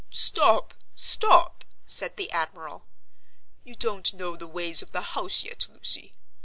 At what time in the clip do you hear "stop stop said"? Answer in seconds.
0.09-2.17